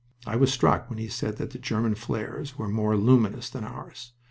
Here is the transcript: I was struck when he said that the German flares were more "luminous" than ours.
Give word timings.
I 0.25 0.35
was 0.35 0.51
struck 0.51 0.89
when 0.89 0.97
he 0.97 1.07
said 1.09 1.37
that 1.37 1.51
the 1.51 1.59
German 1.59 1.93
flares 1.93 2.57
were 2.57 2.67
more 2.67 2.97
"luminous" 2.97 3.51
than 3.51 3.63
ours. 3.63 4.13